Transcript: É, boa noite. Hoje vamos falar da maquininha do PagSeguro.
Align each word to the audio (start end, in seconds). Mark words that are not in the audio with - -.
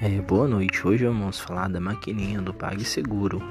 É, 0.00 0.20
boa 0.20 0.46
noite. 0.46 0.86
Hoje 0.86 1.04
vamos 1.04 1.40
falar 1.40 1.68
da 1.68 1.80
maquininha 1.80 2.40
do 2.40 2.54
PagSeguro. 2.54 3.42